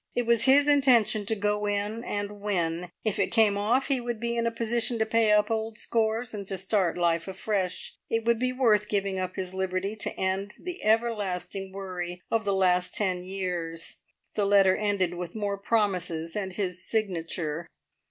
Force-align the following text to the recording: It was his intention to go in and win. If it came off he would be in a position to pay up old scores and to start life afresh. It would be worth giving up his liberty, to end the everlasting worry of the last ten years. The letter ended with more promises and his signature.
It 0.15 0.25
was 0.25 0.45
his 0.45 0.67
intention 0.67 1.27
to 1.27 1.35
go 1.35 1.67
in 1.67 2.03
and 2.03 2.41
win. 2.41 2.89
If 3.03 3.19
it 3.19 3.27
came 3.27 3.55
off 3.55 3.85
he 3.85 4.01
would 4.01 4.19
be 4.19 4.35
in 4.35 4.47
a 4.47 4.51
position 4.51 4.97
to 4.97 5.05
pay 5.05 5.31
up 5.31 5.51
old 5.51 5.77
scores 5.77 6.33
and 6.33 6.47
to 6.47 6.57
start 6.57 6.97
life 6.97 7.27
afresh. 7.27 7.99
It 8.09 8.25
would 8.25 8.39
be 8.39 8.51
worth 8.51 8.89
giving 8.89 9.19
up 9.19 9.35
his 9.35 9.53
liberty, 9.53 9.95
to 9.97 10.19
end 10.19 10.55
the 10.59 10.83
everlasting 10.83 11.71
worry 11.71 12.23
of 12.31 12.45
the 12.45 12.55
last 12.55 12.95
ten 12.95 13.23
years. 13.23 13.97
The 14.33 14.45
letter 14.45 14.75
ended 14.75 15.13
with 15.13 15.35
more 15.35 15.59
promises 15.59 16.35
and 16.35 16.51
his 16.53 16.83
signature. 16.83 17.67